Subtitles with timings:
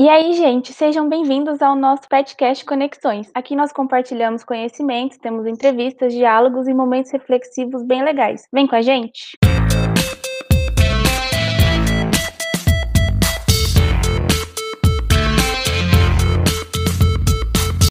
[0.00, 3.30] E aí, gente, sejam bem-vindos ao nosso Petcast Conexões.
[3.34, 8.48] Aqui nós compartilhamos conhecimentos, temos entrevistas, diálogos e momentos reflexivos bem legais.
[8.50, 9.36] Vem com a gente!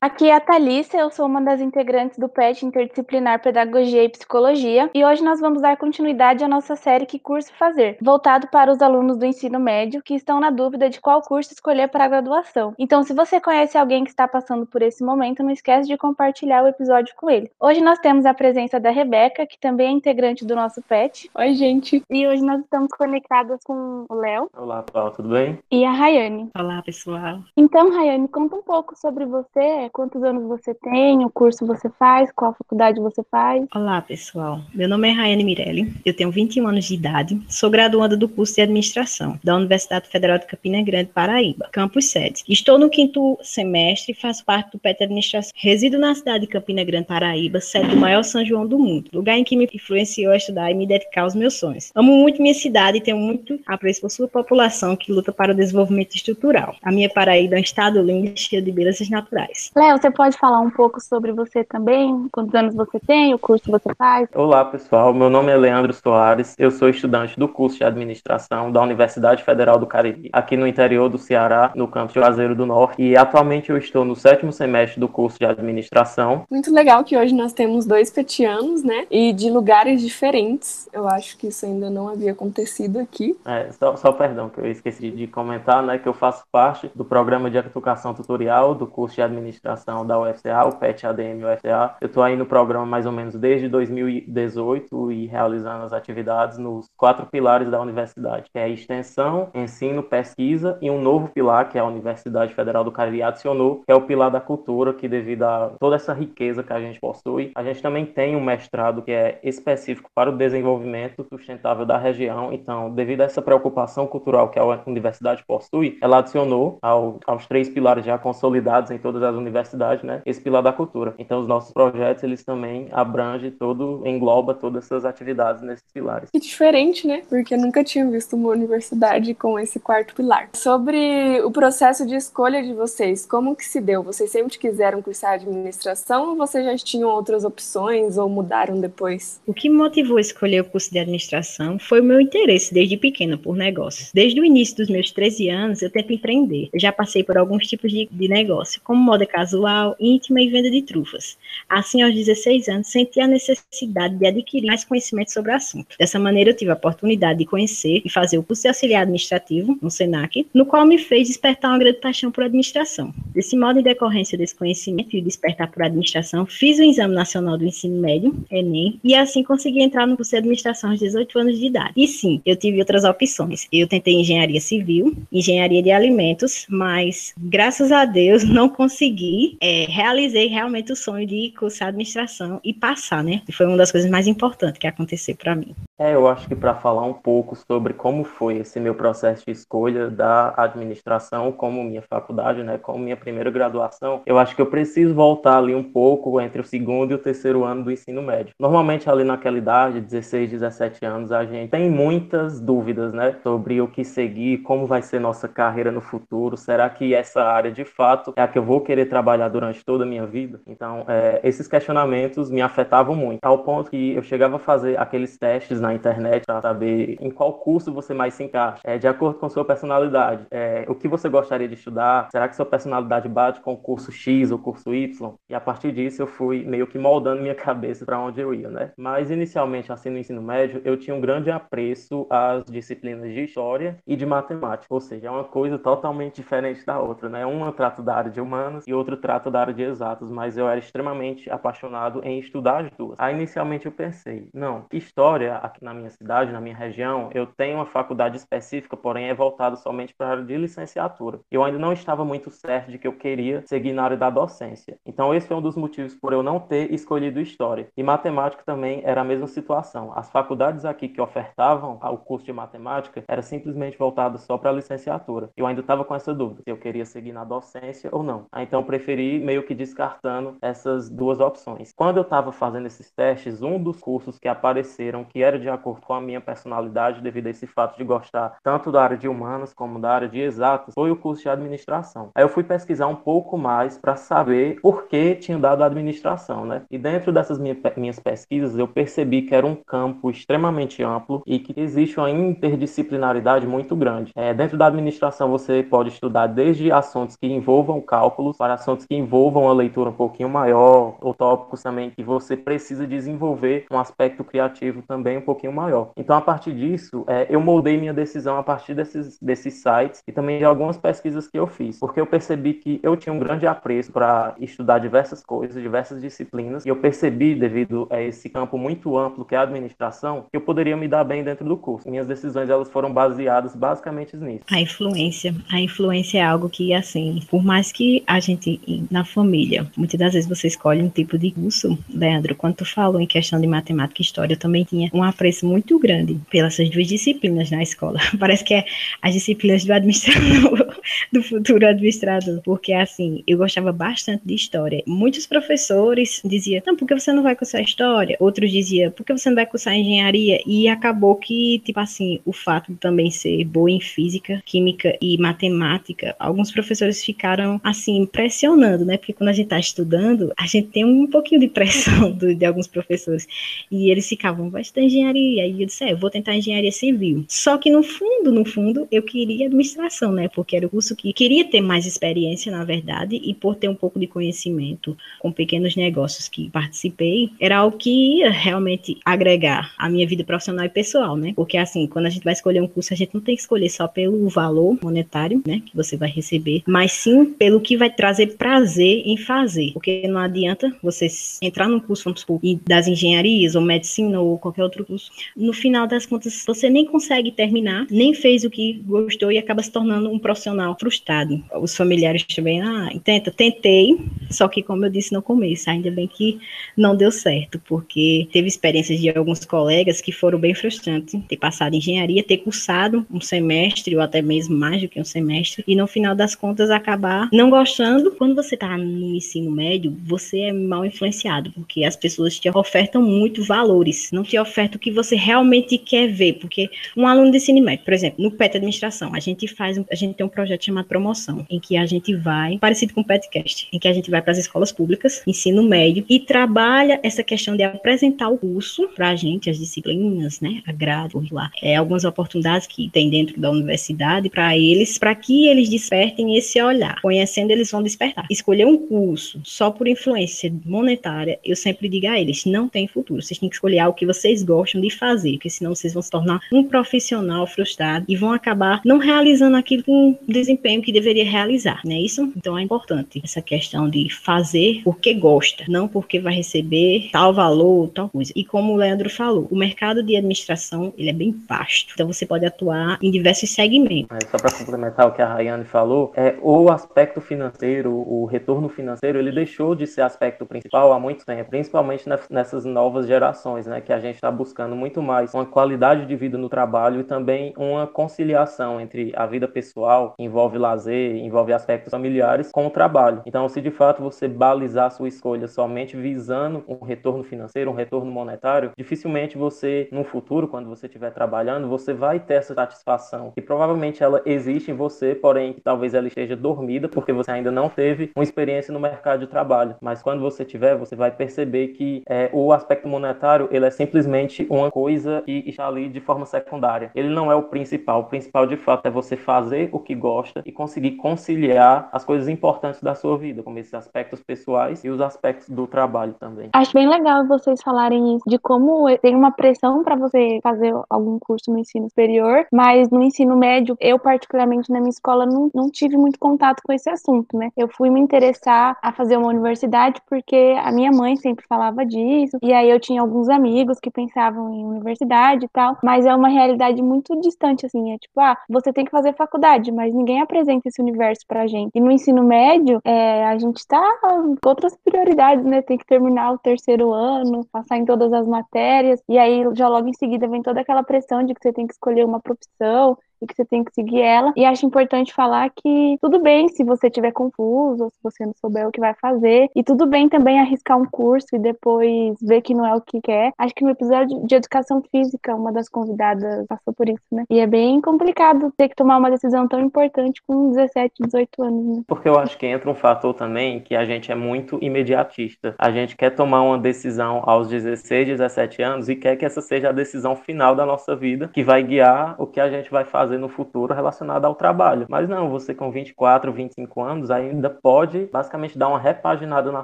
[0.02, 4.90] Aqui é a Thalissa, eu sou uma das integrantes do PET Interdisciplinar Pedagogia e Psicologia,
[4.94, 8.82] e hoje nós vamos dar continuidade à nossa série Que Curso Fazer, voltado para os
[8.82, 12.74] alunos do ensino médio que estão na dúvida de qual curso escolher para a graduação.
[12.80, 16.64] Então, se você conhece alguém que está passando por esse momento, não esquece de compartilhar
[16.64, 17.52] o episódio com ele.
[17.60, 21.30] Hoje nós temos a presença da Rebeca, que também é integrante do nosso PET.
[21.36, 22.02] Oi, gente!
[22.10, 24.50] E hoje nós estamos conectadas com o Léo.
[24.56, 25.60] Olá, pessoal, tudo bem?
[25.70, 26.50] E a Rayane.
[26.58, 27.40] Olá, pessoal.
[27.58, 32.32] Então, Rayane, conta um pouco sobre você, quantos anos você tem, o curso você faz,
[32.32, 33.66] qual faculdade você faz.
[33.74, 34.62] Olá, pessoal.
[34.74, 38.56] Meu nome é Rayane Mirelli, eu tenho 21 anos de idade, sou graduanda do curso
[38.56, 42.44] de Administração da Universidade Federal de Campina Grande, Paraíba, campus 7.
[42.48, 45.52] Estou no quinto semestre e faço parte do PET Administração.
[45.56, 49.38] Resido na cidade de Campina Grande, Paraíba, sede do maior São João do mundo, lugar
[49.38, 51.92] em que me influenciou a estudar e me dedicar aos meus sonhos.
[51.96, 55.56] Amo muito minha cidade e tenho muito apreço por sua população que luta para o
[55.56, 56.76] desenvolvimento estrutural.
[56.82, 59.72] A minha Paraíba é um estado lindo e cheio de belezas naturais.
[59.80, 62.28] Léo, você pode falar um pouco sobre você também?
[62.34, 63.34] Quantos anos você tem?
[63.34, 64.28] O curso que você faz?
[64.36, 65.14] Olá, pessoal.
[65.14, 66.54] Meu nome é Leandro Soares.
[66.60, 71.08] Eu sou estudante do curso de administração da Universidade Federal do Cariri, aqui no interior
[71.08, 73.02] do Ceará, no campus de Juazeiro do Norte.
[73.02, 76.44] E atualmente eu estou no sétimo semestre do curso de administração.
[76.52, 79.08] Muito legal que hoje nós temos dois petianos, né?
[79.10, 80.90] E de lugares diferentes.
[80.92, 83.34] Eu acho que isso ainda não havia acontecido aqui.
[83.46, 85.98] É, só, só perdão, que eu esqueci de comentar, né?
[85.98, 89.69] Que eu faço parte do programa de educação tutorial do curso de administração
[90.06, 91.96] da UFCA, o PET ADM UFCA.
[92.02, 96.88] Eu estou aí no programa mais ou menos desde 2018 e realizando as atividades nos
[96.98, 101.86] quatro pilares da universidade, que é extensão, ensino, pesquisa e um novo pilar que a
[101.86, 105.96] Universidade Federal do Cariri adicionou, que é o pilar da cultura, que devido a toda
[105.96, 110.10] essa riqueza que a gente possui, a gente também tem um mestrado que é específico
[110.14, 112.52] para o desenvolvimento sustentável da região.
[112.52, 117.70] Então, devido a essa preocupação cultural que a universidade possui, ela adicionou ao, aos três
[117.70, 119.59] pilares já consolidados em todas as universidades,
[120.04, 121.14] né, esse pilar da cultura.
[121.18, 126.30] Então, os nossos projetos, eles também abrangem todo, engloba todas essas atividades nesses pilares.
[126.32, 127.24] Que diferente, né?
[127.30, 130.50] Porque eu nunca tinha visto uma universidade com esse quarto pilar.
[130.54, 134.04] Sobre o processo de escolha de vocês, como que se deu?
[134.04, 139.42] Vocês sempre quiseram cursar administração ou vocês já tinham outras opções ou mudaram depois?
[139.46, 142.98] O que me motivou a escolher o curso de administração foi o meu interesse desde
[142.98, 144.12] pequena por negócios.
[144.14, 146.70] Desde o início dos meus 13 anos, eu tento empreender.
[146.74, 150.70] Eu já passei por alguns tipos de, de negócio, como moda casual, íntima e venda
[150.70, 151.38] de trufas.
[151.68, 155.96] Assim, aos 16 anos, senti a necessidade de adquirir mais conhecimento sobre o assunto.
[155.98, 159.78] Dessa maneira, eu tive a oportunidade de conhecer e fazer o curso de auxiliar administrativo
[159.82, 163.14] no SENAC, no qual me fez despertar uma grande paixão por administração.
[163.34, 167.66] Desse modo, em decorrência desse conhecimento e despertar por administração, fiz o Exame Nacional do
[167.66, 171.66] Ensino Médio, ENEM, e assim consegui entrar no curso de administração aos 18 anos de
[171.66, 171.94] idade.
[171.96, 173.68] E sim, eu tive outras opções.
[173.72, 179.39] Eu tentei engenharia civil, engenharia de alimentos, mas graças a Deus não consegui.
[179.62, 183.42] É, realizei realmente o sonho de cursar administração e passar, né?
[183.48, 185.76] E foi uma das coisas mais importantes que aconteceu para mim.
[186.02, 189.52] É, eu acho que para falar um pouco sobre como foi esse meu processo de
[189.52, 194.68] escolha da administração como minha faculdade, né, como minha primeira graduação, eu acho que eu
[194.68, 198.54] preciso voltar ali um pouco entre o segundo e o terceiro ano do ensino médio.
[198.58, 203.88] Normalmente ali naquela idade, 16, 17 anos, a gente tem muitas dúvidas, né, sobre o
[203.90, 208.32] que seguir, como vai ser nossa carreira no futuro, será que essa área de fato
[208.38, 210.62] é a que eu vou querer trabalhar durante toda a minha vida?
[210.66, 215.38] Então, é, esses questionamentos me afetavam muito, ao ponto que eu chegava a fazer aqueles
[215.38, 219.40] testes na internet para saber em qual curso você mais se encaixa, é, de acordo
[219.40, 220.46] com sua personalidade.
[220.52, 222.30] É, o que você gostaria de estudar?
[222.32, 225.34] Será que sua personalidade bate com o curso X ou curso Y?
[225.50, 228.70] E a partir disso eu fui meio que moldando minha cabeça para onde eu ia,
[228.70, 228.92] né?
[228.98, 233.98] Mas inicialmente, assim, no ensino médio, eu tinha um grande apreço às disciplinas de história
[234.06, 237.46] e de matemática, ou seja, é uma coisa totalmente diferente da outra, né?
[237.46, 240.68] Uma trata da área de humanos e outra trata da área de exatos, mas eu
[240.68, 243.20] era extremamente apaixonado em estudar as duas.
[243.20, 247.76] Aí inicialmente eu pensei, não, história aqui na minha cidade, na minha região, eu tenho
[247.76, 251.40] uma faculdade específica, porém é voltado somente para a área de licenciatura.
[251.52, 254.98] Eu ainda não estava muito certo de que eu queria seguir na área da docência.
[255.06, 257.88] Então esse foi um dos motivos por eu não ter escolhido história.
[257.96, 260.12] E matemática também era a mesma situação.
[260.16, 264.74] As faculdades aqui que ofertavam o curso de matemática era simplesmente voltado só para a
[264.74, 265.50] licenciatura.
[265.56, 268.46] Eu ainda estava com essa dúvida se eu queria seguir na docência ou não.
[268.58, 271.92] Então eu preferi meio que descartando essas duas opções.
[271.96, 275.76] Quando eu estava fazendo esses testes, um dos cursos que apareceram que era de de
[275.76, 279.28] acordo com a minha personalidade, devido a esse fato de gostar tanto da área de
[279.28, 282.32] humanas como da área de exatas, foi o curso de administração.
[282.34, 286.82] Aí eu fui pesquisar um pouco mais para saber por que tinha dado administração, né?
[286.90, 291.80] E dentro dessas minhas pesquisas, eu percebi que era um campo extremamente amplo e que
[291.80, 294.32] existe uma interdisciplinaridade muito grande.
[294.36, 299.16] É, dentro da administração, você pode estudar desde assuntos que envolvam cálculos para assuntos que
[299.16, 304.44] envolvam a leitura um pouquinho maior, ou tópicos também que você precisa desenvolver um aspecto
[304.44, 306.12] criativo também um pouquinho maior.
[306.16, 310.32] Então, a partir disso, é, eu moldei minha decisão a partir desses, desses sites e
[310.32, 313.66] também de algumas pesquisas que eu fiz, porque eu percebi que eu tinha um grande
[313.66, 319.18] apreço para estudar diversas coisas, diversas disciplinas, e eu percebi, devido a esse campo muito
[319.18, 322.10] amplo que é a administração, que eu poderia me dar bem dentro do curso.
[322.10, 324.66] Minhas decisões elas foram baseadas basicamente nisso.
[324.72, 328.80] A influência, a influência é algo que assim, por mais que a gente
[329.10, 333.20] na família, muitas das vezes você escolhe um tipo de curso, Leandro, quando tu falou
[333.20, 337.08] em questão de matemática e história, eu também tinha um apreço muito grande pelas duas
[337.08, 338.20] disciplinas na escola.
[338.38, 338.84] Parece que é
[339.22, 340.94] as disciplinas do administrador,
[341.32, 345.02] do futuro administrador, porque assim, eu gostava bastante de história.
[345.08, 348.36] Muitos professores diziam, não, por que você não vai cursar história?
[348.40, 350.60] Outros diziam, por que você não vai cursar engenharia?
[350.68, 355.38] E acabou que, tipo assim, o fato de também ser boa em física, química e
[355.38, 359.18] matemática, alguns professores ficaram, assim, impressionando, né?
[359.18, 362.66] Porque quando a gente está estudando, a gente tem um pouquinho de pressão do, de
[362.66, 363.48] alguns professores.
[363.90, 365.29] E eles ficavam, vai estudar engenharia.
[365.30, 367.46] Aí eu disse, é, eu vou tentar engenharia civil.
[367.48, 370.48] Só que no fundo, no fundo, eu queria administração, né?
[370.48, 373.96] Porque era o curso que queria ter mais experiência, na verdade, e por ter um
[373.96, 380.10] pouco de conhecimento com pequenos negócios que participei, era algo que ia realmente agregar a
[380.10, 381.54] minha vida profissional e pessoal, né?
[381.56, 383.90] Porque assim, quando a gente vai escolher um curso, a gente não tem que escolher
[383.90, 388.58] só pelo valor monetário, né, que você vai receber, mas sim pelo que vai trazer
[388.58, 389.92] prazer em fazer.
[389.94, 391.28] Porque não adianta você
[391.62, 395.19] entrar num curso, vamos supor, das engenharias ou medicina ou qualquer outro curso,
[395.56, 399.82] no final das contas você nem consegue terminar, nem fez o que gostou e acaba
[399.82, 401.64] se tornando um profissional frustrado.
[401.82, 404.18] Os familiares também, ah, tenta, tentei,
[404.50, 406.60] só que como eu disse no começo, ainda bem que
[406.96, 411.96] não deu certo, porque teve experiências de alguns colegas que foram bem frustrantes, ter passado
[411.96, 416.08] engenharia, ter cursado um semestre ou até mesmo mais do que um semestre e no
[416.08, 418.32] final das contas acabar não gostando.
[418.32, 423.22] Quando você está no ensino médio, você é mal influenciado, porque as pessoas te ofertam
[423.22, 427.60] muito valores, não te ofertam o que você realmente quer ver, porque um aluno de
[427.82, 431.06] médio, por exemplo, no PET Administração, a gente faz, a gente tem um projeto chamado
[431.06, 434.42] Promoção, em que a gente vai, parecido com o PETcast, em que a gente vai
[434.42, 439.30] para as escolas públicas, ensino médio, e trabalha essa questão de apresentar o curso para
[439.30, 443.72] a gente, as disciplinas, né, a grade curricular, é, algumas oportunidades que tem dentro da
[443.72, 447.22] universidade para eles, para que eles despertem esse olhar.
[447.22, 448.46] Conhecendo, eles vão despertar.
[448.50, 453.42] Escolher um curso só por influência monetária, eu sempre digo a eles, não tem futuro.
[453.42, 456.30] Vocês têm que escolher algo que vocês gostam de fazer, porque senão vocês vão se
[456.30, 462.02] tornar um profissional frustrado e vão acabar não realizando aquilo com desempenho que deveria realizar,
[462.06, 462.52] não é isso?
[462.56, 468.10] Então é importante essa questão de fazer porque gosta, não porque vai receber tal valor,
[468.10, 468.52] tal coisa.
[468.56, 472.14] E como o Leandro falou, o mercado de administração, ele é bem vasto.
[472.14, 474.36] Então você pode atuar em diversos segmentos.
[474.36, 478.90] É, só para complementar o que a Rayane falou, é o aspecto financeiro, o retorno
[478.90, 484.02] financeiro, ele deixou de ser aspecto principal há muito tempo, principalmente nessas novas gerações, né,
[484.02, 487.74] que a gente está buscando muito mais uma qualidade de vida no trabalho e também
[487.78, 493.42] uma conciliação entre a vida pessoal, envolve lazer, envolve aspectos familiares, com o trabalho.
[493.46, 498.32] Então, se de fato você balizar sua escolha somente visando um retorno financeiro, um retorno
[498.32, 503.54] monetário, dificilmente você, no futuro, quando você estiver trabalhando, você vai ter essa satisfação.
[503.56, 507.90] E provavelmente ela existe em você, porém talvez ela esteja dormida porque você ainda não
[507.90, 509.96] teve uma experiência no mercado de trabalho.
[510.02, 514.66] Mas quando você tiver, você vai perceber que é, o aspecto monetário ele é simplesmente
[514.80, 517.12] uma coisa que está ali de forma secundária.
[517.16, 518.22] Ele não é o principal.
[518.22, 522.48] O principal de fato é você fazer o que gosta e conseguir conciliar as coisas
[522.48, 526.70] importantes da sua vida, como esses aspectos pessoais e os aspectos do trabalho também.
[526.74, 531.40] Acho bem legal vocês falarem isso, de como tem uma pressão para você fazer algum
[531.40, 535.90] curso no ensino superior, mas no ensino médio, eu particularmente na minha escola não, não
[535.90, 537.70] tive muito contato com esse assunto, né?
[537.76, 542.58] Eu fui me interessar a fazer uma universidade porque a minha mãe sempre falava disso,
[542.62, 546.50] e aí eu tinha alguns amigos que pensavam em universidade e tal, mas é uma
[546.50, 550.88] realidade muito distante, assim, é tipo, ah, você tem que fazer faculdade, mas ninguém apresenta
[550.88, 551.92] esse universo pra gente.
[551.96, 555.82] E no ensino médio, é, a gente tá com outras prioridades, né?
[555.82, 560.08] Tem que terminar o terceiro ano, passar em todas as matérias, e aí já logo
[560.08, 563.48] em seguida vem toda aquela pressão de que você tem que escolher uma profissão, e
[563.48, 564.54] que você tem que seguir ela.
[564.56, 568.54] E acho importante falar que tudo bem se você estiver confuso, ou se você não
[568.54, 572.62] souber o que vai fazer, e tudo bem também arriscar um curso e depois ver
[572.62, 573.52] que não é o que quer.
[573.58, 577.44] Acho que no episódio de educação física, uma das convidadas passou por isso, né?
[577.50, 581.98] E é bem complicado ter que tomar uma decisão tão importante com 17, 18 anos,
[581.98, 582.04] né?
[582.08, 585.76] Porque eu acho que entra um fator também que a gente é muito imediatista.
[585.78, 589.90] A gente quer tomar uma decisão aos 16, 17 anos e quer que essa seja
[589.90, 593.29] a decisão final da nossa vida, que vai guiar o que a gente vai fazer
[593.38, 595.06] no futuro relacionado ao trabalho.
[595.10, 599.84] Mas não, você com 24, 25 anos ainda pode basicamente dar uma repaginada na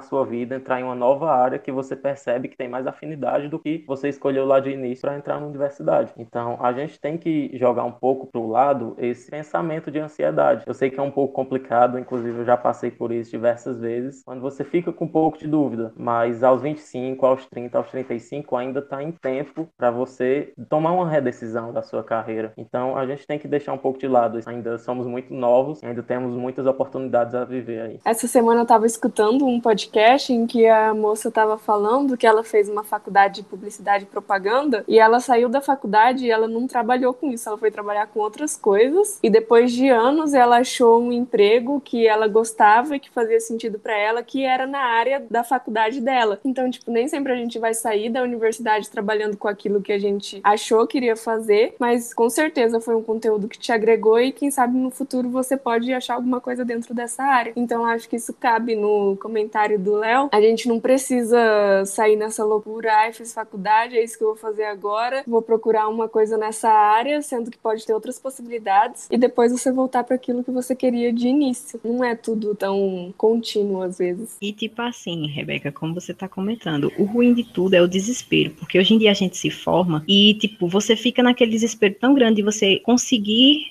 [0.00, 3.58] sua vida, entrar em uma nova área que você percebe que tem mais afinidade do
[3.58, 6.12] que você escolheu lá de início para entrar na universidade.
[6.16, 10.64] Então, a gente tem que jogar um pouco para o lado esse pensamento de ansiedade.
[10.66, 14.22] Eu sei que é um pouco complicado, inclusive eu já passei por isso diversas vezes,
[14.24, 18.56] quando você fica com um pouco de dúvida, mas aos 25, aos 30, aos 35
[18.56, 22.52] ainda está em tempo para você tomar uma redecisão da sua carreira.
[22.56, 24.40] Então, a gente tem que deixar um pouco de lado.
[24.46, 28.00] Ainda somos muito novos, ainda temos muitas oportunidades a viver aí.
[28.04, 32.42] Essa semana eu estava escutando um podcast em que a moça estava falando que ela
[32.42, 36.66] fez uma faculdade de publicidade e propaganda e ela saiu da faculdade e ela não
[36.66, 41.00] trabalhou com isso, ela foi trabalhar com outras coisas e depois de anos ela achou
[41.00, 45.24] um emprego que ela gostava e que fazia sentido para ela, que era na área
[45.30, 46.40] da faculdade dela.
[46.44, 49.98] Então, tipo, nem sempre a gente vai sair da universidade trabalhando com aquilo que a
[49.98, 54.32] gente achou que iria fazer, mas com certeza foi um conteúdo que te agregou e
[54.32, 57.52] quem sabe no futuro você pode achar alguma coisa dentro dessa área.
[57.56, 60.28] Então, acho que isso cabe no comentário do Léo.
[60.32, 64.36] A gente não precisa sair nessa loucura, ai, fiz faculdade, é isso que eu vou
[64.36, 69.18] fazer agora, vou procurar uma coisa nessa área, sendo que pode ter outras possibilidades, e
[69.18, 71.80] depois você voltar para aquilo que você queria de início.
[71.84, 74.36] Não é tudo tão contínuo às vezes.
[74.40, 78.50] E tipo assim, Rebeca, como você tá comentando, o ruim de tudo é o desespero,
[78.50, 82.14] porque hoje em dia a gente se forma e tipo, você fica naquele desespero tão
[82.14, 83.15] grande de você conseguir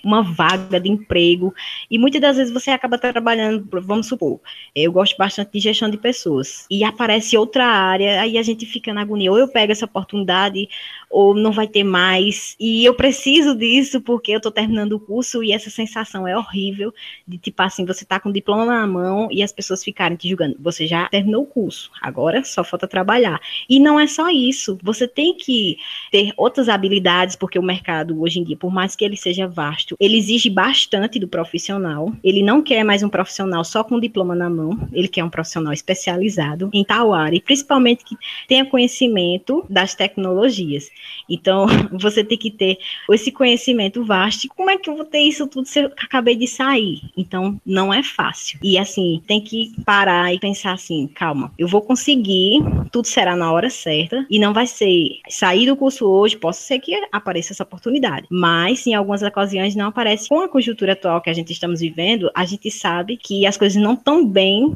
[0.03, 1.53] uma vaga de emprego.
[1.89, 4.39] E muitas das vezes você acaba trabalhando, vamos supor,
[4.75, 8.93] eu gosto bastante de gestão de pessoas e aparece outra área, aí a gente fica
[8.93, 10.67] na agonia, ou eu pego essa oportunidade,
[11.09, 15.43] ou não vai ter mais, e eu preciso disso porque eu tô terminando o curso
[15.43, 16.93] e essa sensação é horrível,
[17.27, 20.27] de tipo assim, você tá com o diploma na mão e as pessoas ficarem te
[20.27, 23.39] julgando, você já terminou o curso, agora só falta trabalhar.
[23.69, 25.77] E não é só isso, você tem que
[26.11, 29.95] ter outras habilidades, porque o mercado hoje em dia, por mais que ele seja vasto,
[29.99, 34.49] ele exige bastante do profissional, ele não quer mais um profissional só com diploma na
[34.49, 38.15] mão, ele quer um profissional especializado em tal área, e principalmente que
[38.47, 40.89] tenha conhecimento das tecnologias.
[41.29, 42.77] Então, você tem que ter
[43.11, 44.47] esse conhecimento vasto.
[44.55, 47.01] Como é que eu vou ter isso tudo se eu acabei de sair?
[47.17, 48.59] Então, não é fácil.
[48.61, 52.59] E assim, tem que parar e pensar assim: calma, eu vou conseguir,
[52.91, 54.25] tudo será na hora certa.
[54.29, 58.27] E não vai ser sair do curso hoje, posso ser que apareça essa oportunidade.
[58.29, 60.29] Mas, em algumas ocasiões, não aparece.
[60.29, 63.81] Com a conjuntura atual que a gente estamos vivendo, a gente sabe que as coisas
[63.81, 64.75] não estão bem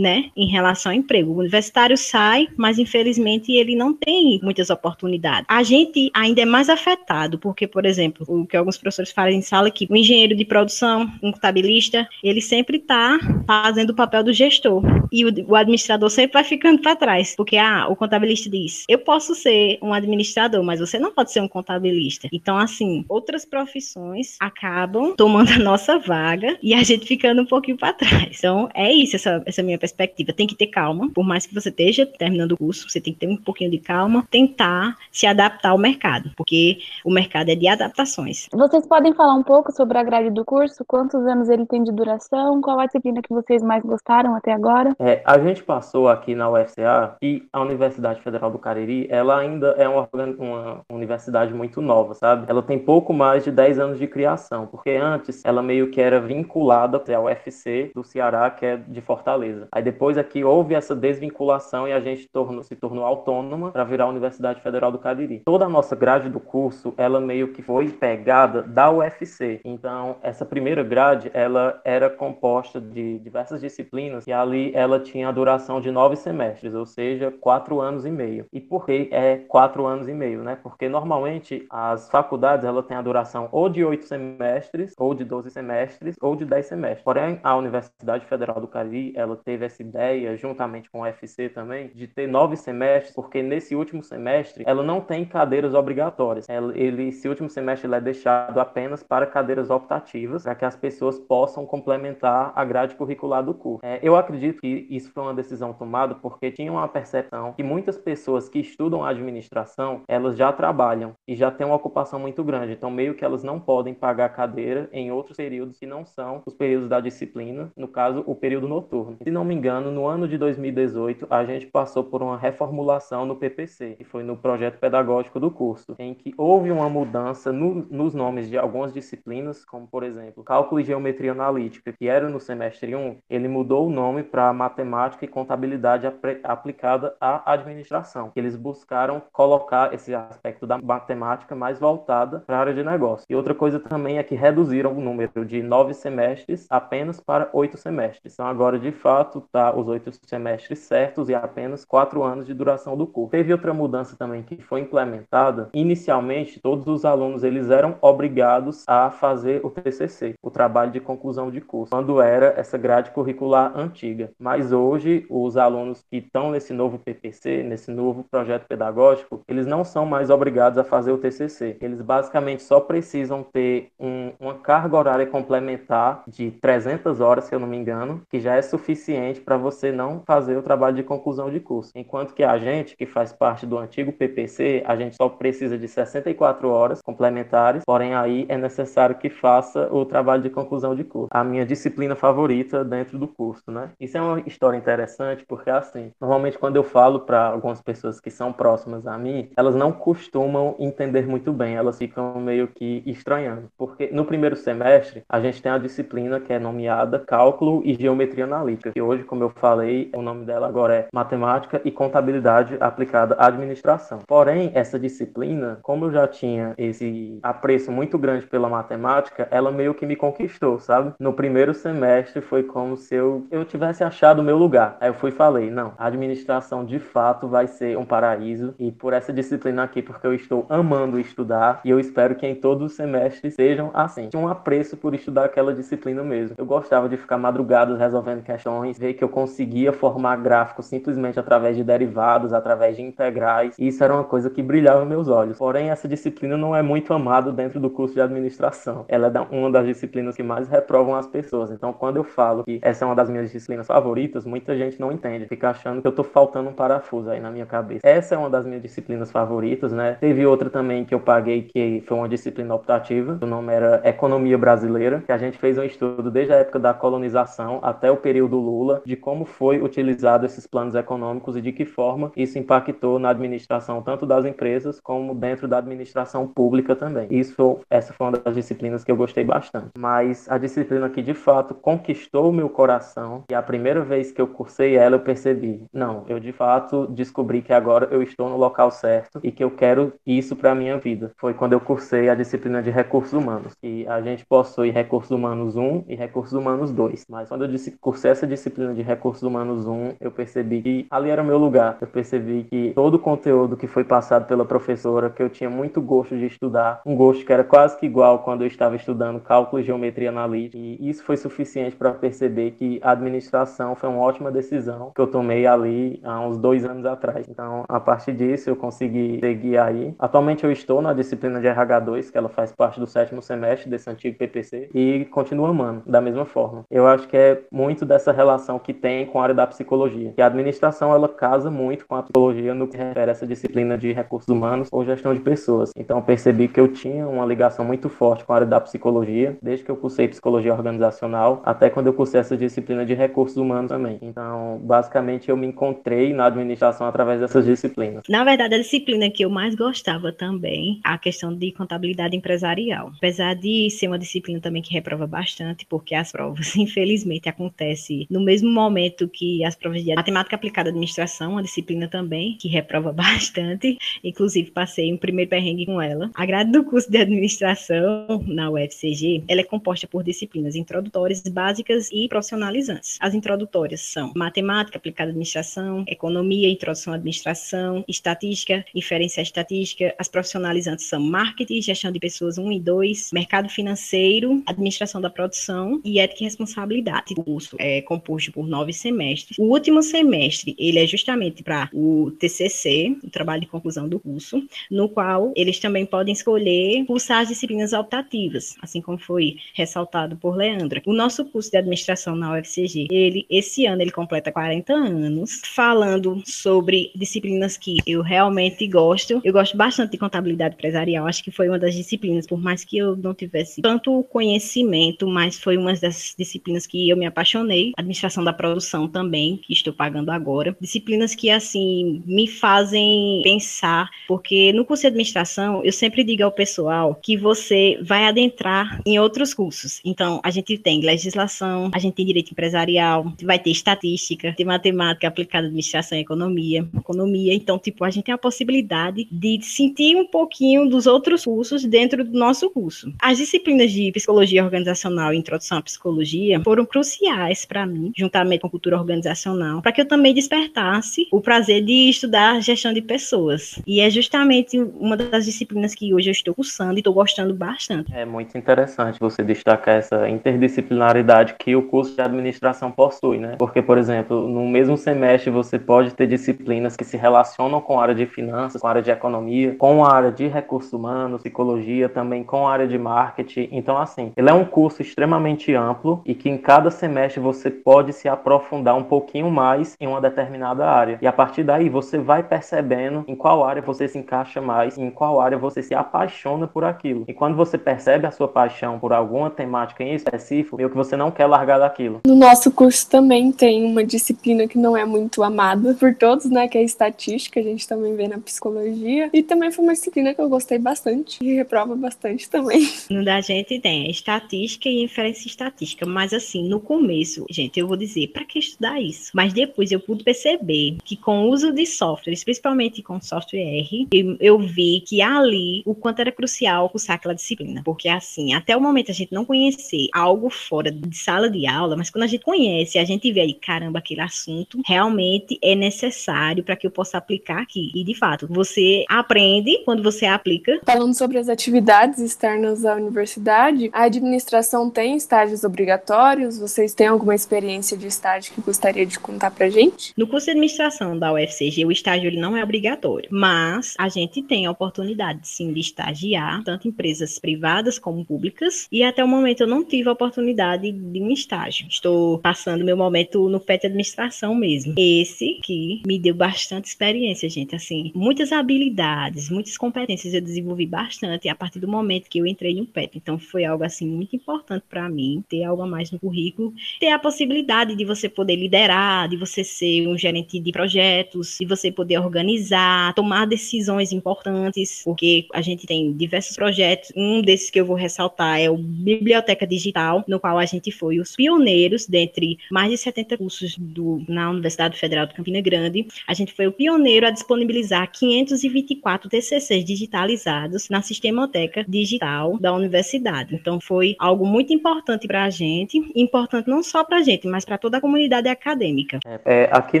[0.00, 1.30] né, em relação ao emprego.
[1.30, 5.44] O universitário sai, mas infelizmente ele não tem muitas oportunidades.
[5.46, 9.42] A gente ainda é mais afetado, porque, por exemplo, o que alguns professores falam em
[9.42, 14.32] sala que o engenheiro de produção, um contabilista, ele sempre está fazendo o papel do
[14.32, 14.82] gestor.
[15.12, 18.98] E o, o administrador sempre vai ficando para trás, porque ah, o contabilista diz: eu
[18.98, 22.28] posso ser um administrador, mas você não pode ser um contabilista.
[22.32, 27.76] Então, assim, outras profissões acabam tomando a nossa vaga e a gente ficando um pouquinho
[27.76, 28.38] para trás.
[28.38, 30.32] Então, é isso, essa, essa minha perspectiva.
[30.32, 33.20] Tem que ter calma, por mais que você esteja terminando o curso, você tem que
[33.20, 37.68] ter um pouquinho de calma, tentar se adaptar ao mercado, porque o mercado é de
[37.68, 38.48] adaptações.
[38.52, 40.84] Vocês podem falar um pouco sobre a grade do curso?
[40.86, 42.60] Quantos anos ele tem de duração?
[42.60, 44.94] Qual a disciplina que vocês mais gostaram até agora?
[44.98, 49.74] É, a gente passou aqui na UFCA e a Universidade Federal do Cariri, ela ainda
[49.78, 52.46] é uma, uma universidade muito nova, sabe?
[52.48, 56.20] Ela tem pouco mais de 10 anos de criação, porque antes ela meio que era
[56.20, 59.68] vinculada ao UFC do Ceará, que é de Fortaleza.
[59.72, 64.04] Aí depois aqui houve essa desvinculação e a gente tornou, se tornou autônoma para virar
[64.04, 65.42] a Universidade Federal do Cariri.
[65.44, 69.60] Toda a nossa grade do curso, ela meio que foi pegada da UFC.
[69.64, 75.32] Então, essa primeira grade, ela era composta de diversas disciplinas e ali ela tinha a
[75.32, 78.46] duração de nove semestres, ou seja, quatro anos e meio.
[78.52, 80.58] E por que é quatro anos e meio, né?
[80.62, 85.50] Porque normalmente as faculdades, ela tem a duração ou de oito semestres, ou de doze
[85.50, 87.02] semestres, ou de dez semestres.
[87.02, 91.48] Porém, a Universidade Federal do Cariri, ela teve teve essa ideia, juntamente com o UFC
[91.48, 96.46] também, de ter nove semestres, porque nesse último semestre ela não tem cadeiras obrigatórias.
[96.48, 101.66] Ele, esse último semestre é deixado apenas para cadeiras optativas, para que as pessoas possam
[101.66, 103.84] complementar a grade curricular do curso.
[103.84, 107.98] É, eu acredito que isso foi uma decisão tomada porque tinha uma percepção que muitas
[107.98, 112.72] pessoas que estudam administração, elas já trabalham e já têm uma ocupação muito grande.
[112.72, 116.54] Então, meio que elas não podem pagar cadeira em outros períodos que não são os
[116.54, 119.16] períodos da disciplina, no caso, o período noturno.
[119.22, 123.36] Se não me engano, no ano de 2018, a gente passou por uma reformulação no
[123.36, 128.14] PPC, que foi no projeto pedagógico do curso, em que houve uma mudança no, nos
[128.14, 132.94] nomes de algumas disciplinas, como, por exemplo, cálculo e geometria analítica, que era no semestre
[132.94, 136.06] 1, ele mudou o nome para matemática e contabilidade
[136.42, 138.32] aplicada à administração.
[138.36, 143.26] Eles buscaram colocar esse aspecto da matemática mais voltada para a área de negócio.
[143.28, 147.76] E outra coisa também é que reduziram o número de nove semestres apenas para oito
[147.76, 148.34] semestres.
[148.34, 149.39] Então agora, de fato,
[149.76, 153.30] os oito semestres certos e apenas quatro anos de duração do curso.
[153.30, 155.68] Teve outra mudança também que foi implementada.
[155.74, 161.50] Inicialmente, todos os alunos eles eram obrigados a fazer o TCC, o trabalho de conclusão
[161.50, 164.30] de curso, quando era essa grade curricular antiga.
[164.38, 169.84] Mas hoje, os alunos que estão nesse novo PPC, nesse novo projeto pedagógico, eles não
[169.84, 171.76] são mais obrigados a fazer o TCC.
[171.80, 177.60] Eles basicamente só precisam ter um, uma carga horária complementar de 300 horas, se eu
[177.60, 181.50] não me engano, que já é suficiente para você não fazer o trabalho de conclusão
[181.50, 181.92] de curso.
[181.94, 185.86] Enquanto que a gente, que faz parte do antigo PPC, a gente só precisa de
[185.86, 191.28] 64 horas complementares, porém aí é necessário que faça o trabalho de conclusão de curso.
[191.30, 193.90] A minha disciplina favorita dentro do curso, né?
[194.00, 198.30] Isso é uma história interessante porque assim, normalmente quando eu falo para algumas pessoas que
[198.30, 203.68] são próximas a mim, elas não costumam entender muito bem, elas ficam meio que estranhando,
[203.76, 208.44] porque no primeiro semestre a gente tem a disciplina que é nomeada Cálculo e Geometria
[208.44, 213.34] Analítica, que hoje, como eu falei, o nome dela agora é Matemática e Contabilidade aplicada
[213.36, 214.20] à administração.
[214.26, 219.94] Porém, essa disciplina, como eu já tinha esse apreço muito grande pela matemática, ela meio
[219.94, 221.12] que me conquistou, sabe?
[221.18, 224.96] No primeiro semestre foi como se eu, eu tivesse achado o meu lugar.
[225.00, 228.90] Aí eu fui e falei, não, a administração de fato vai ser um paraíso e
[228.90, 232.90] por essa disciplina aqui, porque eu estou amando estudar e eu espero que em todos
[232.90, 234.28] os semestres sejam assim.
[234.34, 236.54] Um apreço por estudar aquela disciplina mesmo.
[236.58, 241.76] Eu gostava de ficar madrugadas resolvendo questões, ver que eu conseguia formar gráficos simplesmente através
[241.76, 245.58] de derivados, através de integrais, e isso era uma coisa que brilhava meus olhos.
[245.58, 249.04] Porém, essa disciplina não é muito amada dentro do curso de administração.
[249.08, 251.70] Ela é uma das disciplinas que mais reprovam as pessoas.
[251.70, 255.12] Então, quando eu falo que essa é uma das minhas disciplinas favoritas, muita gente não
[255.12, 258.00] entende, fica achando que eu tô faltando um parafuso aí na minha cabeça.
[258.02, 260.16] Essa é uma das minhas disciplinas favoritas, né?
[260.20, 264.58] Teve outra também que eu paguei que foi uma disciplina optativa, o nome era Economia
[264.58, 268.58] Brasileira, que a gente fez um estudo desde a época da colonização até o período
[268.58, 273.30] Lula, de como foi utilizado esses planos econômicos e de que forma isso impactou na
[273.30, 277.28] administração tanto das empresas como dentro da administração pública também.
[277.30, 279.90] Isso, essa foi uma das disciplinas que eu gostei bastante.
[279.98, 284.40] Mas a disciplina que de fato conquistou o meu coração e a primeira vez que
[284.40, 288.56] eu cursei ela eu percebi, não, eu de fato descobri que agora eu estou no
[288.56, 291.32] local certo e que eu quero isso para minha vida.
[291.36, 293.74] Foi quando eu cursei a disciplina de recursos humanos.
[293.82, 297.26] E a gente possui recursos humanos 1 e recursos humanos 2.
[297.28, 301.42] Mas quando eu cursei essa disciplina de recursos humanos 1, eu percebi que ali era
[301.42, 301.98] o meu lugar.
[302.00, 306.00] Eu percebi que todo o conteúdo que foi passado pela professora, que eu tinha muito
[306.00, 309.80] gosto de estudar, um gosto que era quase que igual quando eu estava estudando cálculo
[309.80, 314.50] e geometria analítica, e isso foi suficiente para perceber que a administração foi uma ótima
[314.50, 317.46] decisão que eu tomei ali há uns dois anos atrás.
[317.48, 320.14] Então, a partir disso, eu consegui seguir aí.
[320.18, 324.08] Atualmente, eu estou na disciplina de RH2, que ela faz parte do sétimo semestre desse
[324.10, 326.84] antigo PPC, e continuo amando da mesma forma.
[326.90, 330.32] Eu acho que é muito dessa relação que tem com a área da psicologia.
[330.34, 333.96] Que a administração, ela casa muito com a psicologia no que refere a essa disciplina
[333.96, 335.90] de recursos humanos ou gestão de pessoas.
[335.96, 339.84] Então, percebi que eu tinha uma ligação muito forte com a área da psicologia, desde
[339.84, 344.18] que eu cursei psicologia organizacional, até quando eu cursei essa disciplina de recursos humanos também.
[344.22, 348.22] Então, basicamente, eu me encontrei na administração através dessas disciplinas.
[348.28, 353.12] Na verdade, a disciplina que eu mais gostava também, a questão de contabilidade empresarial.
[353.16, 358.40] Apesar de ser uma disciplina também que reprova bastante, porque as provas, infelizmente, acontecem no
[358.40, 363.12] mesmo momento que as provas de matemática aplicada à administração, uma disciplina também que reprova
[363.12, 363.98] bastante.
[364.22, 366.30] Inclusive, passei um primeiro perrengue com ela.
[366.34, 372.10] A grade do curso de administração na UFCG, ela é composta por disciplinas introdutórias, básicas
[372.12, 373.18] e profissionalizantes.
[373.20, 380.14] As introdutórias são matemática aplicada à administração, economia, introdução à administração, estatística, inferência estatística.
[380.18, 386.00] As profissionalizantes são marketing, gestão de pessoas 1 e 2, mercado financeiro, administração da produção
[386.04, 387.34] e ética e responsabilidade.
[387.36, 389.58] O curso é composto por nove semestres.
[389.58, 394.62] O último semestre, ele é justamente para o TCC, o trabalho de conclusão do curso,
[394.90, 400.56] no qual eles também podem escolher cursar as disciplinas optativas, assim como foi ressaltado por
[400.56, 401.02] Leandra.
[401.06, 406.42] O nosso curso de administração na UFCG, ele esse ano ele completa 40 anos, falando
[406.46, 409.40] sobre disciplinas que eu realmente gosto.
[409.44, 412.98] Eu gosto bastante de contabilidade empresarial, acho que foi uma das disciplinas, por mais que
[412.98, 417.92] eu não tivesse tanto conhecimento, mas foi uma das disciplinas que eu me apaixonei.
[417.96, 420.76] Administração da produção também, que estou pagando agora.
[420.80, 426.52] Disciplinas que, assim, me fazem pensar, porque no curso de administração, eu sempre digo ao
[426.52, 430.00] pessoal que você vai adentrar em outros cursos.
[430.04, 435.28] Então, a gente tem legislação, a gente tem direito empresarial, vai ter estatística, tem matemática
[435.28, 437.54] aplicada à administração e economia, economia.
[437.54, 442.24] Então, tipo, a gente tem a possibilidade de sentir um pouquinho dos outros cursos dentro
[442.24, 443.12] do nosso curso.
[443.20, 448.70] As disciplinas de psicologia organizacional e introdução à psicologia foram cruciais para mim, juntamente com
[448.70, 453.80] cultura organizacional, para que eu também despertasse o prazer de estudar gestão de pessoas.
[453.86, 458.14] E é justamente uma das disciplinas que hoje eu estou cursando e estou gostando bastante.
[458.14, 463.56] É muito interessante você destacar essa interdisciplinaridade que o curso de administração possui, né?
[463.58, 468.02] Porque, por exemplo, no mesmo semestre você pode ter disciplinas que se relacionam com a
[468.02, 472.08] área de finanças, com a área de economia, com a área de recursos humanos, psicologia,
[472.08, 473.68] também com a área de marketing.
[473.72, 478.12] Então, assim, ele é um curso extremamente amplo e que em cada semestre você pode
[478.20, 481.18] se aprofundar um pouquinho mais em uma determinada área.
[481.22, 485.10] E a partir daí você vai percebendo em qual área você se encaixa mais, em
[485.10, 487.24] qual área você se apaixona por aquilo.
[487.26, 491.16] E quando você percebe a sua paixão por alguma temática em específico, meio que você
[491.16, 492.20] não quer largar daquilo.
[492.26, 496.68] No nosso curso também tem uma disciplina que não é muito amada por todos, né,
[496.68, 499.30] que é estatística, a gente também vê na psicologia.
[499.32, 502.88] E também foi uma disciplina que eu gostei bastante e reprova bastante também.
[503.10, 507.96] No da gente tem estatística e inferência estatística, mas assim, no começo, gente, eu vou
[507.96, 509.30] dizer, para que estudar isso?
[509.34, 514.08] Mas depois eu pude perceber que com o uso de softwares, principalmente com software R,
[514.12, 518.76] eu, eu vi que ali o quanto era crucial cursar aquela disciplina, porque assim, até
[518.76, 522.26] o momento a gente não conhecer algo fora de sala de aula, mas quando a
[522.26, 526.90] gente conhece, a gente vê aí, caramba, aquele assunto realmente é necessário para que eu
[526.90, 527.90] possa aplicar aqui.
[527.94, 530.80] E de fato, você aprende quando você aplica.
[530.84, 536.58] Falando sobre as atividades externas à universidade, a administração tem estágios obrigatórios?
[536.58, 540.12] Vocês têm alguma experiência de estágio que gostaria de contar pra gente?
[540.16, 544.42] No curso de administração da UFCG, o estágio ele não é obrigatório, mas a gente
[544.42, 549.28] tem a oportunidade sim de estagiar, tanto em empresas privadas como públicas, e até o
[549.28, 551.86] momento eu não tive a oportunidade de um estágio.
[551.88, 554.94] Estou passando meu momento no PET Administração mesmo.
[554.96, 561.48] Esse que me deu bastante experiência, gente, assim, muitas habilidades, muitas competências eu desenvolvi bastante
[561.48, 563.16] a partir do momento que eu entrei no PET.
[563.16, 567.08] Então foi algo assim muito importante para mim ter algo a mais no currículo, ter
[567.08, 571.90] a possibilidade de você poder liderar, de você ser um gerente de projetos, de você
[571.90, 577.12] poder organizar, tomar decisões importantes, porque a gente tem diversos projetos.
[577.16, 581.18] Um desses que eu vou ressaltar é o Biblioteca Digital, no qual a gente foi
[581.18, 586.06] os pioneiros dentre mais de 70 cursos do, na Universidade Federal de Campina Grande.
[586.26, 593.54] A gente foi o pioneiro a disponibilizar 524 TCCs digitalizados na Sistemoteca Digital da universidade.
[593.54, 597.64] Então foi algo muito importante para a gente, importante não só para a gente, mas
[597.70, 599.20] para toda a comunidade acadêmica.
[599.44, 600.00] É, aqui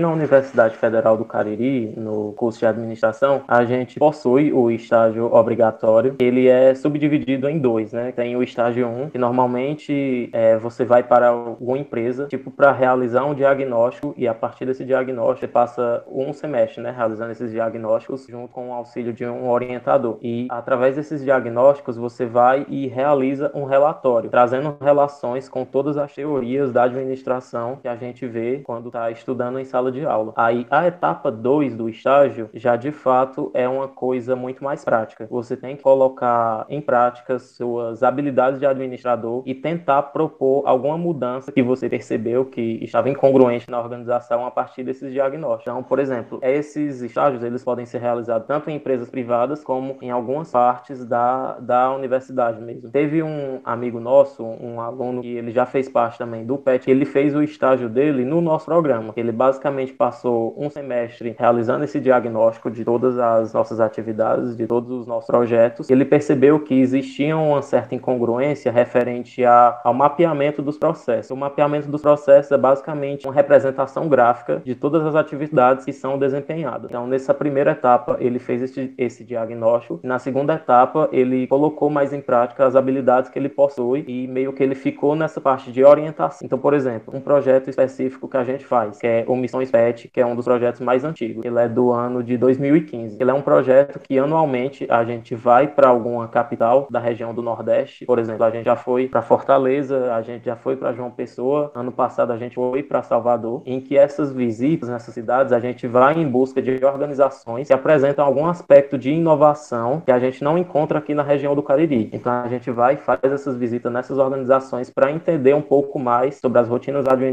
[0.00, 6.16] na Universidade Federal do Cariri, no curso de administração, a gente possui o estágio obrigatório.
[6.18, 8.10] Ele é subdividido em dois, né?
[8.10, 13.24] Tem o estágio 1, que normalmente é, você vai para alguma empresa, tipo, para realizar
[13.24, 16.90] um diagnóstico e a partir desse diagnóstico você passa um semestre, né?
[16.90, 20.18] Realizando esses diagnósticos junto com o auxílio de um orientador.
[20.20, 26.12] E através desses diagnósticos você vai e realiza um relatório, trazendo relações com todas as
[26.12, 30.32] teorias da administração que a gente vê quando está estudando em sala de aula.
[30.36, 35.26] Aí a etapa 2 do estágio já de fato é uma coisa muito mais prática.
[35.30, 41.52] Você tem que colocar em prática suas habilidades de administrador e tentar propor alguma mudança
[41.52, 45.72] que você percebeu que estava incongruente na organização a partir desses diagnósticos.
[45.72, 50.10] Então, por exemplo, esses estágios eles podem ser realizados tanto em empresas privadas como em
[50.10, 52.90] algumas partes da, da universidade mesmo.
[52.90, 57.04] Teve um amigo nosso, um aluno que ele já fez parte também do PET, ele
[57.04, 59.12] fez o estágio dele no nosso programa.
[59.16, 64.90] Ele basicamente passou um semestre realizando esse diagnóstico de todas as nossas atividades, de todos
[64.90, 65.90] os nossos projetos.
[65.90, 71.30] Ele percebeu que existia uma certa incongruência referente a, ao mapeamento dos processos.
[71.30, 76.18] O mapeamento dos processos é basicamente uma representação gráfica de todas as atividades que são
[76.18, 76.90] desempenhadas.
[76.90, 78.62] Então, nessa primeira etapa, ele fez
[78.96, 80.00] esse, diagnóstico.
[80.02, 84.52] Na segunda etapa, ele colocou mais em prática as habilidades que ele possui e meio
[84.52, 86.44] que ele ficou nessa parte de orientação.
[86.44, 89.70] Então, por exemplo, um projeto projeto específico que a gente faz, que é o Missões
[89.70, 91.42] PET, que é um dos projetos mais antigos.
[91.42, 93.16] Ele é do ano de 2015.
[93.18, 97.40] Ele é um projeto que anualmente a gente vai para alguma capital da região do
[97.40, 98.04] Nordeste.
[98.04, 101.72] Por exemplo, a gente já foi para Fortaleza, a gente já foi para João Pessoa.
[101.74, 105.86] Ano passado a gente foi para Salvador, em que essas visitas nessas cidades a gente
[105.86, 110.58] vai em busca de organizações que apresentam algum aspecto de inovação que a gente não
[110.58, 112.10] encontra aqui na região do Cariri.
[112.12, 116.36] Então a gente vai e faz essas visitas nessas organizações para entender um pouco mais
[116.36, 117.29] sobre as rotinas administrativas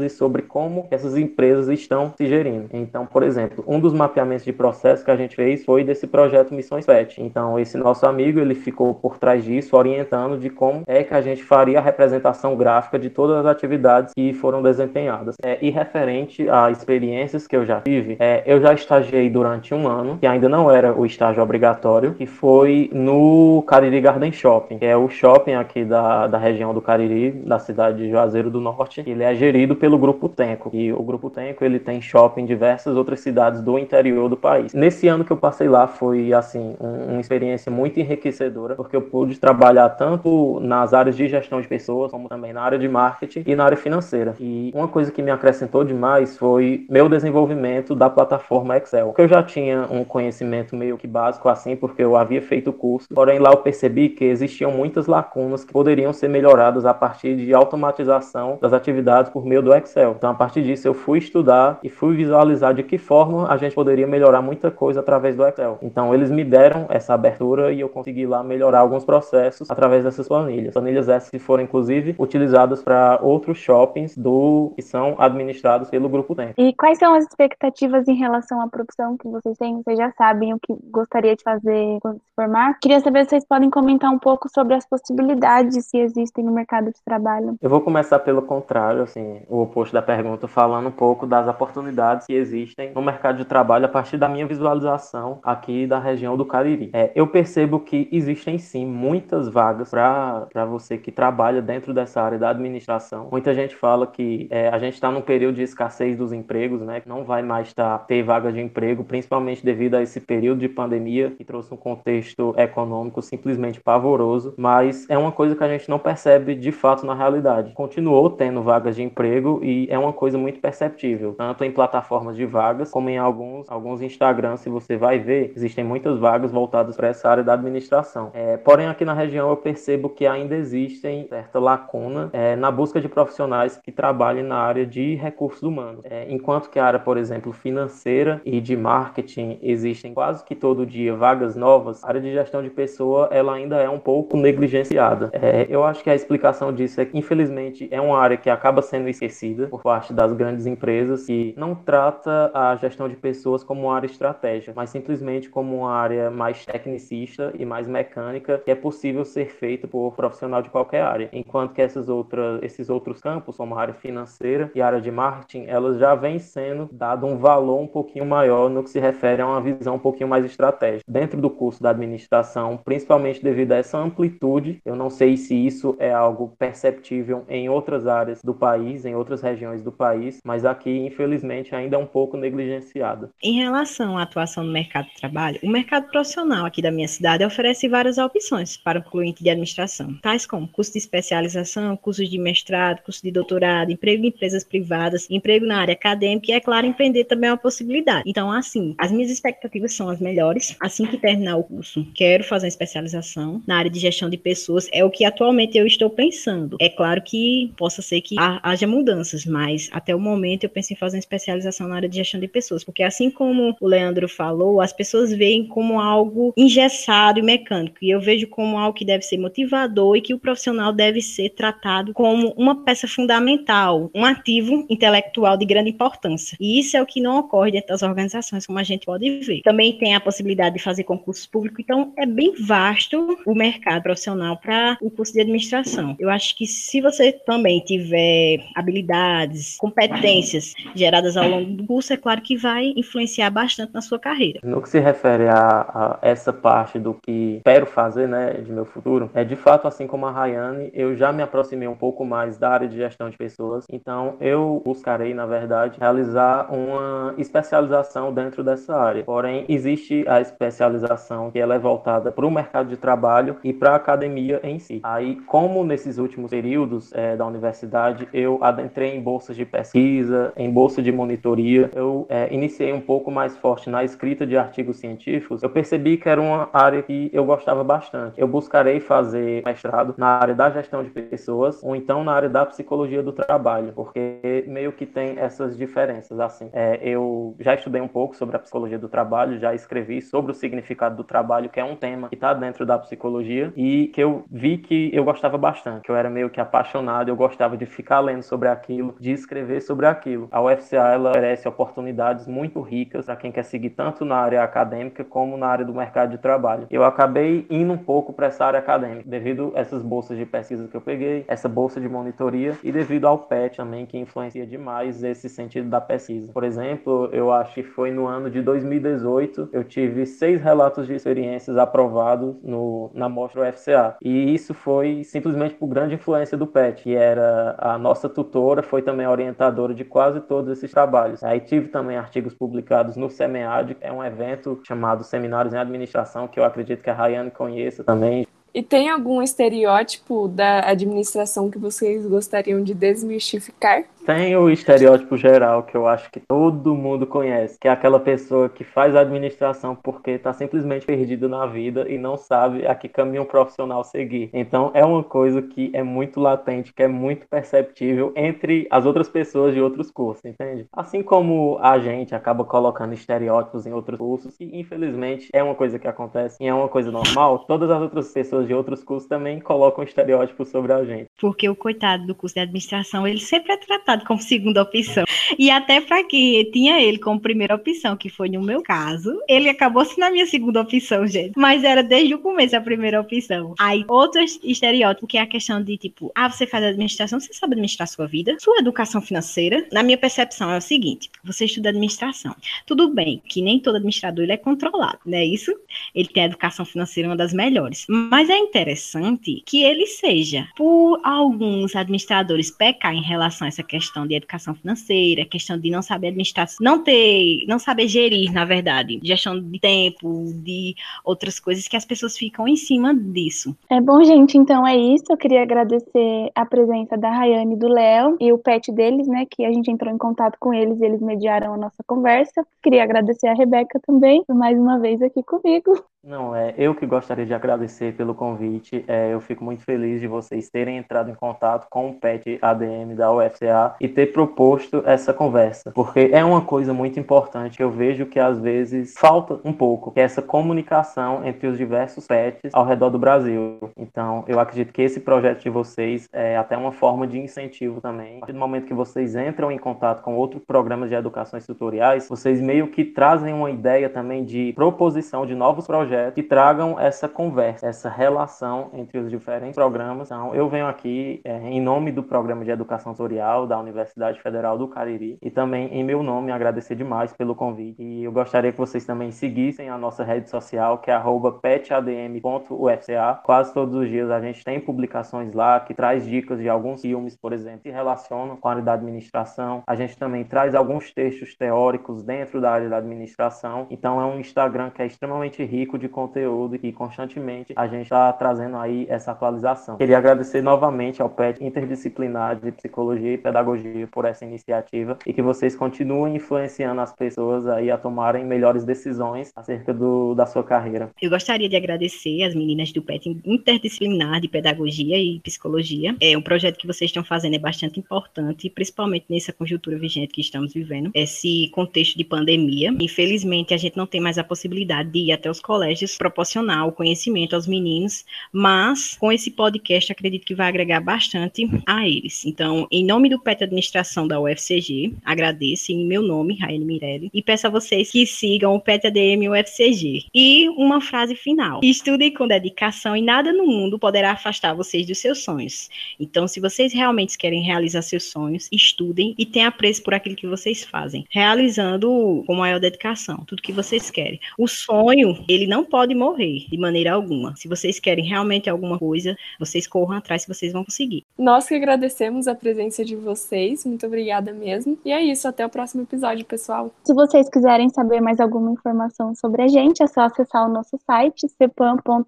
[0.00, 2.68] e sobre como essas empresas estão se gerindo.
[2.72, 6.54] Então, por exemplo, um dos mapeamentos de processo que a gente fez foi desse projeto
[6.54, 7.22] Missões PET.
[7.22, 11.20] Então, esse nosso amigo, ele ficou por trás disso, orientando de como é que a
[11.20, 15.36] gente faria a representação gráfica de todas as atividades que foram desempenhadas.
[15.42, 19.86] É, e referente a experiências que eu já tive, é, eu já estagiei durante um
[19.86, 24.84] ano, que ainda não era o estágio obrigatório, que foi no Cariri Garden Shopping, que
[24.84, 29.02] é o shopping aqui da, da região do Cariri, da cidade de Juazeiro do Norte.
[29.06, 32.96] Ele é gerido pelo Grupo Tenco, e o Grupo Tenco ele tem shopping em diversas
[32.96, 34.74] outras cidades do interior do país.
[34.74, 39.02] Nesse ano que eu passei lá foi assim um, uma experiência muito enriquecedora, porque eu
[39.02, 43.44] pude trabalhar tanto nas áreas de gestão de pessoas, como também na área de marketing
[43.46, 44.34] e na área financeira.
[44.40, 49.12] E uma coisa que me acrescentou demais foi meu desenvolvimento da plataforma Excel.
[49.12, 52.72] Que eu já tinha um conhecimento meio que básico assim, porque eu havia feito o
[52.72, 57.36] curso, porém lá eu percebi que existiam muitas lacunas que poderiam ser melhoradas a partir
[57.36, 58.95] de automatização das atividades
[59.32, 60.14] por meio do Excel.
[60.16, 63.74] Então, a partir disso, eu fui estudar e fui visualizar de que forma a gente
[63.74, 65.78] poderia melhorar muita coisa através do Excel.
[65.82, 70.28] Então, eles me deram essa abertura e eu consegui lá melhorar alguns processos através dessas
[70.28, 70.74] planilhas.
[70.74, 76.34] Planilhas essas que foram, inclusive, utilizadas para outros shoppings do que são administrados pelo Grupo
[76.34, 76.54] Tempo.
[76.58, 79.82] E quais são as expectativas em relação à profissão que vocês têm?
[79.82, 82.78] Vocês já sabem o que gostaria de fazer quando se formar?
[82.80, 86.86] Queria saber se vocês podem comentar um pouco sobre as possibilidades que existem no mercado
[86.86, 87.56] de trabalho.
[87.60, 88.42] Eu vou começar pelo
[88.76, 93.38] contrário, assim, o oposto da pergunta, falando um pouco das oportunidades que existem no mercado
[93.38, 96.90] de trabalho a partir da minha visualização aqui da região do Cariri.
[96.92, 102.38] É, eu percebo que existem sim muitas vagas para você que trabalha dentro dessa área
[102.38, 103.28] da administração.
[103.32, 107.00] Muita gente fala que é, a gente está num período de escassez dos empregos, né?
[107.00, 110.68] Que não vai mais tá, ter vagas de emprego, principalmente devido a esse período de
[110.68, 115.88] pandemia que trouxe um contexto econômico simplesmente pavoroso, mas é uma coisa que a gente
[115.88, 117.72] não percebe de fato na realidade.
[117.72, 122.44] Continuou tendo vagas de emprego e é uma coisa muito perceptível, tanto em plataformas de
[122.44, 127.08] vagas como em alguns, alguns Instagrams, se você vai ver, existem muitas vagas voltadas para
[127.08, 128.30] essa área da administração.
[128.34, 133.00] É, porém, aqui na região eu percebo que ainda existem certa lacuna é, na busca
[133.00, 136.04] de profissionais que trabalhem na área de recursos humanos.
[136.04, 140.84] É, enquanto que a área, por exemplo, financeira e de marketing existem quase que todo
[140.84, 145.30] dia vagas novas, a área de gestão de pessoa ela ainda é um pouco negligenciada.
[145.32, 148.82] É, eu acho que a explicação disso é que, infelizmente, é uma área que acaba
[148.82, 153.82] sendo esquecida por parte das grandes empresas que não trata a gestão de pessoas como
[153.82, 158.74] uma área estratégica, mas simplesmente como uma área mais tecnicista e mais mecânica que é
[158.74, 161.28] possível ser feita por profissional de qualquer área.
[161.32, 165.10] Enquanto que essas outras, esses outros campos, como a área financeira e a área de
[165.10, 169.42] marketing, elas já vêm sendo dado um valor um pouquinho maior no que se refere
[169.42, 171.04] a uma visão um pouquinho mais estratégica.
[171.06, 175.96] Dentro do curso da administração, principalmente devido a essa amplitude, eu não sei se isso
[175.98, 180.90] é algo perceptível em outras áreas do país, em outras regiões do país, mas aqui,
[180.90, 183.30] infelizmente, ainda é um pouco negligenciada.
[183.42, 187.44] Em relação à atuação no mercado de trabalho, o mercado profissional aqui da minha cidade
[187.44, 192.38] oferece várias opções para o cliente de administração, tais como curso de especialização, cursos de
[192.38, 196.86] mestrado, curso de doutorado, emprego em empresas privadas, emprego na área acadêmica e, é claro,
[196.86, 198.22] empreender também é uma possibilidade.
[198.26, 200.76] Então, assim, as minhas expectativas são as melhores.
[200.80, 204.88] Assim que terminar o curso, quero fazer uma especialização na área de gestão de pessoas,
[204.92, 206.76] é o que atualmente eu estou pensando.
[206.80, 210.96] É claro que possa ser que haja mudanças, mas até o momento eu penso em
[210.96, 214.80] fazer uma especialização na área de gestão de pessoas, porque assim como o Leandro falou,
[214.80, 219.22] as pessoas veem como algo engessado e mecânico, e eu vejo como algo que deve
[219.22, 224.86] ser motivador e que o profissional deve ser tratado como uma peça fundamental, um ativo
[224.88, 226.56] intelectual de grande importância.
[226.60, 229.62] E isso é o que não ocorre dentro das organizações, como a gente pode ver.
[229.62, 234.56] Também tem a possibilidade de fazer concursos públicos, então é bem vasto o mercado profissional
[234.56, 236.16] para o curso de administração.
[236.18, 238.25] Eu acho que se você também tiver
[238.74, 244.18] habilidades, competências geradas ao longo do curso, é claro que vai influenciar bastante na sua
[244.18, 244.60] carreira.
[244.62, 248.84] No que se refere a, a essa parte do que espero fazer, né, de meu
[248.84, 252.58] futuro, é de fato assim como a Rayane, eu já me aproximei um pouco mais
[252.58, 258.62] da área de gestão de pessoas, então eu buscarei, na verdade, realizar uma especialização dentro
[258.62, 259.24] dessa área.
[259.24, 263.90] Porém, existe a especialização que ela é voltada para o mercado de trabalho e para
[263.90, 265.00] a academia em si.
[265.02, 270.52] Aí, como nesses últimos períodos é, da universidade universidade, eu adentrei em bolsas de pesquisa,
[270.56, 271.90] em bolsa de monitoria.
[271.94, 275.62] Eu é, iniciei um pouco mais forte na escrita de artigos científicos.
[275.62, 278.40] Eu percebi que era uma área que eu gostava bastante.
[278.40, 282.64] Eu buscarei fazer mestrado na área da gestão de pessoas ou então na área da
[282.64, 286.38] psicologia do trabalho, porque meio que tem essas diferenças.
[286.40, 290.52] Assim, é, eu já estudei um pouco sobre a psicologia do trabalho, já escrevi sobre
[290.52, 294.22] o significado do trabalho, que é um tema que está dentro da psicologia e que
[294.22, 297.86] eu vi que eu gostava bastante, que eu era meio que apaixonado, eu gostava de
[297.86, 300.48] ficar lendo sobre aquilo, de escrever sobre aquilo.
[300.50, 305.24] A UFCA ela oferece oportunidades muito ricas para quem quer seguir tanto na área acadêmica
[305.24, 306.86] como na área do mercado de trabalho.
[306.90, 310.88] Eu acabei indo um pouco para essa área acadêmica devido a essas bolsas de pesquisa
[310.88, 315.22] que eu peguei, essa bolsa de monitoria e devido ao PET também que influencia demais
[315.22, 316.52] esse sentido da pesquisa.
[316.52, 321.14] Por exemplo, eu acho que foi no ano de 2018 eu tive seis relatos de
[321.14, 327.02] experiências aprovados no, na mostra UFCA e isso foi simplesmente por grande influência do PET,
[327.02, 331.42] que era a nossa tutora, foi também orientadora de quase todos esses trabalhos.
[331.42, 336.48] Aí tive também artigos publicados no SEMEAD, que é um evento chamado Seminários em Administração,
[336.48, 338.46] que eu acredito que a Rayane conheça também.
[338.74, 344.04] E tem algum estereótipo da administração que vocês gostariam de desmistificar?
[344.26, 348.68] Tem o estereótipo geral que eu acho que todo mundo conhece, que é aquela pessoa
[348.68, 353.44] que faz administração porque está simplesmente perdido na vida e não sabe a que caminho
[353.44, 354.50] profissional seguir.
[354.52, 359.28] Então é uma coisa que é muito latente, que é muito perceptível entre as outras
[359.28, 360.88] pessoas de outros cursos, entende?
[360.92, 366.00] Assim como a gente acaba colocando estereótipos em outros cursos, e infelizmente é uma coisa
[366.00, 369.60] que acontece e é uma coisa normal, todas as outras pessoas de outros cursos também
[369.60, 371.30] colocam estereótipos sobre a gente.
[371.40, 375.24] Porque o coitado do curso de administração, ele sempre é tratado como segunda opção.
[375.58, 379.68] E até para quem tinha ele como primeira opção, que foi no meu caso, ele
[379.68, 381.52] acabou sendo a minha segunda opção, gente.
[381.56, 383.74] Mas era desde o começo a primeira opção.
[383.78, 387.74] Aí, outro estereótipo, que é a questão de tipo, ah, você faz administração, você sabe
[387.74, 389.86] administrar sua vida, sua educação financeira.
[389.92, 392.54] Na minha percepção é o seguinte: você estuda administração.
[392.86, 395.72] Tudo bem que nem todo administrador ele é controlado, não é isso?
[396.14, 398.06] Ele tem a educação financeira uma das melhores.
[398.08, 404.05] Mas é interessante que ele seja, por alguns administradores pecar em relação a essa questão
[404.06, 408.64] questão de educação financeira, questão de não saber administrar, não ter, não saber gerir, na
[408.64, 413.76] verdade, gestão de tempo, de outras coisas que as pessoas ficam em cima disso.
[413.90, 415.24] É bom, gente, então é isso.
[415.28, 419.64] Eu queria agradecer a presença da Rayane do Léo e o pet deles, né, que
[419.64, 422.66] a gente entrou em contato com eles e eles mediaram a nossa conversa.
[422.82, 425.92] Queria agradecer a Rebeca também, por mais uma vez aqui comigo.
[426.26, 429.04] Não, é eu que gostaria de agradecer pelo convite.
[429.06, 433.14] É, eu fico muito feliz de vocês terem entrado em contato com o PET ADM
[433.14, 437.80] da UFCA e ter proposto essa conversa, porque é uma coisa muito importante.
[437.80, 442.26] Eu vejo que às vezes falta um pouco, que é essa comunicação entre os diversos
[442.26, 443.78] PETs ao redor do Brasil.
[443.96, 448.38] Então, eu acredito que esse projeto de vocês é até uma forma de incentivo também.
[448.38, 452.28] A partir do momento que vocês entram em contato com outros programas de educação tutoriais,
[452.28, 456.98] vocês meio que trazem uma ideia também de proposição de novos projetos projeto que tragam
[456.98, 460.28] essa conversa, essa relação entre os diferentes programas.
[460.28, 464.78] Então, eu venho aqui é, em nome do Programa de Educação Tutorial da Universidade Federal
[464.78, 468.02] do Cariri e também em meu nome agradecer demais pelo convite.
[468.02, 471.20] E eu gostaria que vocês também seguissem a nossa rede social, que é
[471.62, 473.40] petadm.ufca.
[473.44, 477.36] Quase todos os dias a gente tem publicações lá que traz dicas de alguns filmes,
[477.36, 479.82] por exemplo, que relacionam com a área da administração.
[479.86, 483.86] A gente também traz alguns textos teóricos dentro da área da administração.
[483.90, 488.04] Então é um Instagram que é extremamente rico de de conteúdo e constantemente a gente
[488.04, 489.96] está trazendo aí essa atualização.
[489.96, 495.42] Queria agradecer novamente ao PET Interdisciplinar de Psicologia e Pedagogia por essa iniciativa e que
[495.42, 501.10] vocês continuem influenciando as pessoas aí a tomarem melhores decisões acerca do, da sua carreira.
[501.20, 506.14] Eu gostaria de agradecer as meninas do PET Interdisciplinar de Pedagogia e Psicologia.
[506.20, 510.40] É um projeto que vocês estão fazendo é bastante importante, principalmente nessa conjuntura vigente que
[510.40, 512.94] estamos vivendo, esse contexto de pandemia.
[513.00, 516.86] Infelizmente, a gente não tem mais a possibilidade de ir até os colégios colégios proporcionar
[516.86, 522.44] o conhecimento aos meninos, mas com esse podcast acredito que vai agregar bastante a eles.
[522.44, 527.42] Então, em nome do PET Administração da UFCG, agradeço em meu nome, Raine Mirelli, e
[527.42, 530.26] peço a vocês que sigam o PET ADM UFCG.
[530.34, 535.18] E uma frase final: estudem com dedicação e nada no mundo poderá afastar vocês dos
[535.18, 535.88] seus sonhos.
[536.20, 540.46] Então, se vocês realmente querem realizar seus sonhos, estudem e tenham apreço por aquilo que
[540.46, 544.40] vocês fazem, realizando com maior dedicação tudo que vocês querem.
[544.58, 547.54] O sonho, ele não pode morrer de maneira alguma.
[547.56, 551.24] Se vocês querem realmente alguma coisa, vocês corram atrás que vocês vão conseguir.
[551.38, 554.98] Nós que agradecemos a presença de vocês, muito obrigada mesmo.
[555.04, 556.92] E é isso, até o próximo episódio, pessoal.
[557.04, 560.98] Se vocês quiserem saber mais alguma informação sobre a gente, é só acessar o nosso
[561.06, 562.18] site cepam.fms.br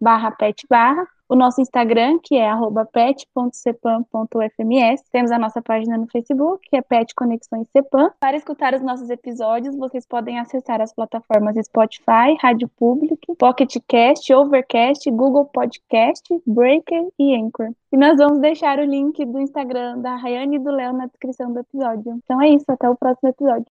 [0.00, 2.50] barra pet barra o nosso Instagram, que é
[2.92, 5.04] pet.cepam.fms.
[5.12, 8.10] Temos a nossa página no Facebook, que é Pet Conexões Cepam.
[8.18, 14.34] Para escutar os nossos episódios, vocês podem acessar as plataformas Spotify, Rádio Public, Pocket Cast,
[14.34, 17.70] Overcast, Google Podcast, Breaker e Anchor.
[17.92, 21.52] E nós vamos deixar o link do Instagram da Rayane e do Léo na descrição
[21.52, 22.20] do episódio.
[22.24, 23.66] Então é isso, até o próximo episódio.